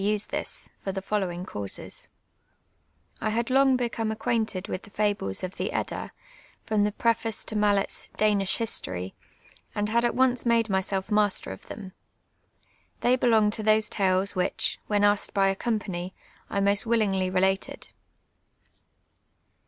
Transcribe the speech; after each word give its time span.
»<e 0.03 0.17
this, 0.17 0.67
for 0.79 0.91
the 0.91 0.99
following 0.99 1.45
causes: 1.45 2.07
I 3.21 3.29
had 3.29 3.51
long 3.51 3.77
become 3.77 4.09
accjuainted 4.11 4.67
with 4.67 4.81
the 4.81 4.89
fables 4.89 5.43
of 5.43 5.57
the 5.57 5.69
Kdda, 5.71 6.09
from 6.65 6.83
tlie 6.83 6.97
preface 6.97 7.43
to 7.45 7.55
Mallets 7.55 8.09
Danish 8.17 8.57
Ilistonj, 8.57 9.13
and 9.75 9.89
had 9.89 10.03
at 10.03 10.15
once 10.15 10.43
made 10.43 10.71
myself 10.71 11.11
master 11.11 11.51
of 11.51 11.61
tliem. 11.67 11.91
They 13.01 13.15
belonged 13.15 13.53
to 13.53 13.61
those 13.61 13.89
tales 13.89 14.33
which, 14.33 14.79
when 14.87 15.03
asked 15.03 15.35
by 15.35 15.49
a 15.49 15.55
company, 15.55 16.15
I 16.49 16.61
most 16.61 16.87
willingly 16.87 17.29
related. 17.29 17.89